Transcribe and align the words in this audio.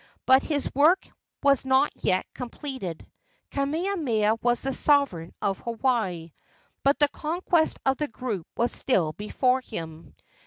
But 0.25 0.41
his 0.41 0.67
work 0.73 1.07
was 1.43 1.63
not 1.63 1.91
yet 2.03 2.25
completed. 2.33 3.05
Kamehameha 3.51 4.37
was 4.41 4.63
the 4.63 4.73
sovereign 4.73 5.31
of 5.43 5.59
Hawaii, 5.59 6.31
but 6.81 6.97
the 6.97 7.07
conquest 7.09 7.77
of 7.85 7.97
the 7.97 8.07
group 8.07 8.47
was 8.57 8.71
still 8.71 9.13
before 9.13 9.61
him. 9.61 10.15